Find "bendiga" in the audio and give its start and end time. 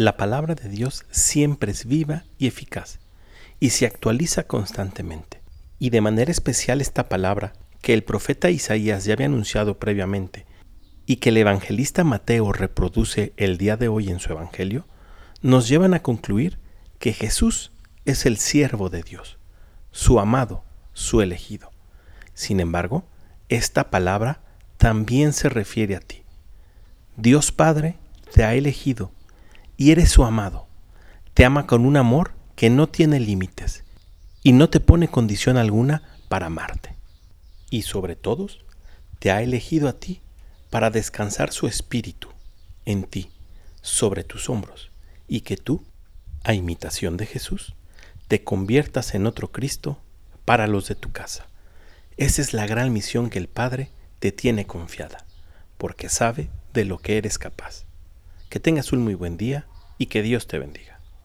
60.58-60.97